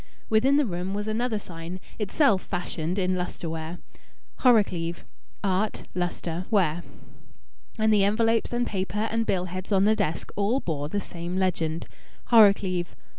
[0.31, 3.77] Within the room was another sign, itself fashioned in lustre ware:
[4.39, 5.05] "Horrocleave.
[5.43, 6.81] Art Lustre Ware."
[7.77, 11.37] And the envelopes and paper and bill heads on the desk all bore the same
[11.37, 11.85] legend:
[12.31, 12.95] "Horrocleave.